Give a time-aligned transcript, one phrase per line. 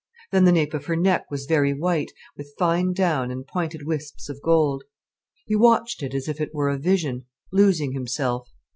[0.31, 4.29] Then the nape of her neck was very white, with fine down and pointed wisps
[4.29, 4.83] of gold.
[5.45, 8.49] He watched it as it were a vision, losing himself.